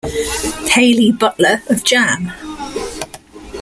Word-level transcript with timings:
Hayley 0.71 1.11
Butler 1.11 1.61
of 1.69 1.83
Jam! 1.83 2.31